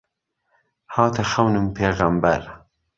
[0.93, 2.41] هاته خهونم پیغهمبەر